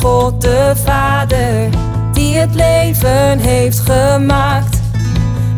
God 0.00 0.40
de 0.40 0.72
Vader, 0.84 1.68
die 2.12 2.36
het 2.36 2.54
leven 2.54 3.38
heeft 3.38 3.78
gemaakt. 3.78 4.80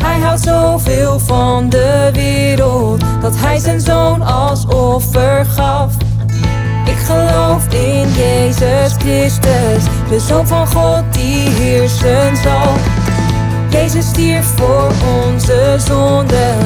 Hij 0.04 0.20
houdt 0.20 0.40
zoveel 0.40 1.18
van 1.18 1.68
de 1.68 2.10
wereld, 2.12 3.02
dat 3.20 3.32
hij 3.36 3.58
zijn 3.58 3.80
zoon 3.80 4.22
als 4.22 4.66
offer 4.66 5.44
gaf. 5.44 5.92
Ik 6.84 6.98
geloof 6.98 7.72
in 7.72 8.08
Jezus 8.12 8.92
Christus, 8.98 9.84
de 10.08 10.20
Zoon 10.20 10.46
van 10.46 10.66
God 10.66 11.02
die 11.12 11.48
heersen 11.48 12.36
zal. 12.36 12.74
Jezus 13.70 14.06
stierf 14.06 14.46
voor 14.56 14.92
onze 15.24 15.76
zonden, 15.86 16.56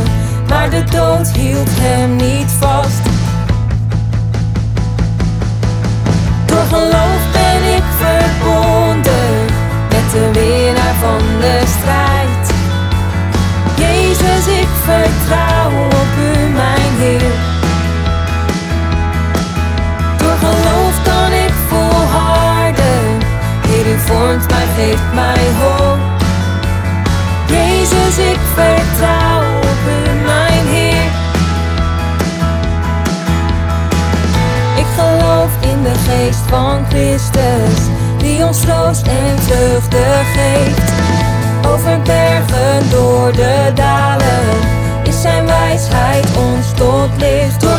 maar 0.48 0.70
de 0.70 0.84
dood 0.84 1.28
hield 1.28 1.68
hem 1.70 2.16
niet 2.16 2.50
vast. 2.58 3.15
Vormt 24.04 24.46
mij, 24.50 24.66
geeft 24.76 25.12
mij 25.14 25.46
hoop. 25.60 25.98
Jezus, 27.46 28.18
ik 28.18 28.38
vertrouw 28.54 29.56
op 29.56 29.80
u, 29.88 30.24
mijn 30.24 30.66
Heer. 30.66 31.10
Ik 34.76 34.86
geloof 34.96 35.50
in 35.60 35.82
de 35.82 35.94
geest 36.08 36.42
van 36.48 36.84
Christus, 36.88 37.78
die 38.18 38.44
ons 38.44 38.60
troost 38.60 39.06
en 39.06 39.38
vreugde 39.38 40.04
geeft. 40.34 40.92
Over 41.66 42.00
bergen, 42.02 42.90
door 42.90 43.32
de 43.32 43.70
dalen, 43.74 44.44
is 45.02 45.20
zijn 45.20 45.46
wijsheid 45.46 46.26
ons 46.36 46.72
tot 46.74 47.10
licht. 47.16 47.75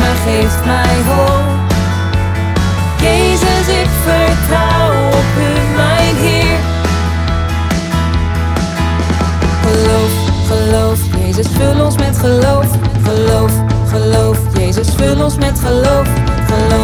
Mij, 0.00 0.14
geeft 0.24 0.64
mij 0.64 0.96
hoop. 1.06 1.70
Jezus, 3.00 3.68
ik 3.80 3.88
vertrouw 4.04 5.06
op 5.08 5.30
u, 5.38 5.76
mijn 5.76 6.16
Heer. 6.16 6.58
Geloof, 9.62 10.12
geloof, 10.46 10.98
Jezus, 11.18 11.46
vul 11.52 11.84
ons 11.84 11.96
met 11.96 12.18
geloof. 12.18 12.66
Geloof, 13.04 13.52
geloof, 13.88 14.38
Jezus, 14.58 14.88
vul 14.96 15.24
ons 15.24 15.36
met. 15.36 15.60
Geloof, 15.64 16.08
geloof, 16.46 16.81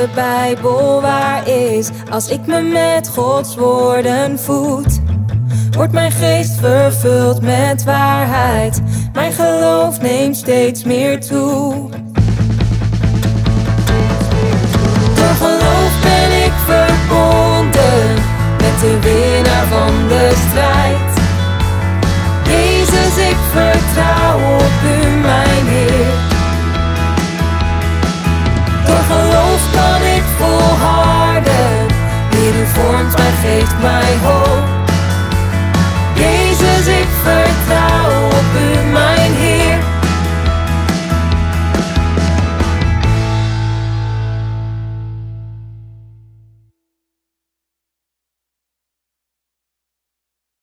de 0.00 0.08
Bijbel 0.14 1.00
waar 1.00 1.48
is. 1.48 1.90
Als 2.10 2.28
ik 2.28 2.46
me 2.46 2.60
met 2.60 3.08
Gods 3.08 3.54
woorden 3.54 4.38
voed, 4.38 5.00
wordt 5.70 5.92
mijn 5.92 6.12
geest 6.12 6.54
vervuld 6.54 7.42
met 7.42 7.84
waarheid. 7.84 8.80
Mijn 9.12 9.32
geloof 9.32 10.00
neemt 10.00 10.36
steeds 10.36 10.84
meer 10.84 11.20
toe. 11.20 11.88
Kan 32.80 33.00
ik 33.00 33.06
volharden. 33.06 33.20
Heer, 33.50 34.76
u 34.76 34.79